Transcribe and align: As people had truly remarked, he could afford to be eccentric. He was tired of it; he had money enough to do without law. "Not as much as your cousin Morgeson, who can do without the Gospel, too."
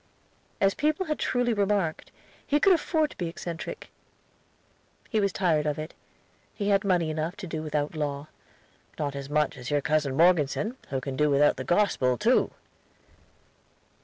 As 0.59 0.73
people 0.73 1.05
had 1.05 1.19
truly 1.19 1.53
remarked, 1.53 2.11
he 2.47 2.59
could 2.59 2.73
afford 2.73 3.11
to 3.11 3.17
be 3.17 3.27
eccentric. 3.27 3.91
He 5.11 5.19
was 5.19 5.31
tired 5.31 5.67
of 5.67 5.77
it; 5.77 5.93
he 6.55 6.69
had 6.69 6.83
money 6.83 7.11
enough 7.11 7.35
to 7.35 7.45
do 7.45 7.61
without 7.61 7.93
law. 7.93 8.27
"Not 8.97 9.15
as 9.15 9.29
much 9.29 9.57
as 9.57 9.69
your 9.69 9.81
cousin 9.81 10.17
Morgeson, 10.17 10.75
who 10.89 11.01
can 11.01 11.15
do 11.15 11.29
without 11.29 11.55
the 11.57 11.63
Gospel, 11.63 12.17
too." 12.17 12.49